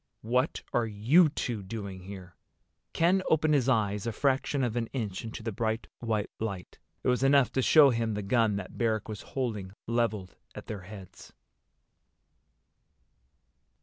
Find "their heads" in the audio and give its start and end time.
10.65-11.33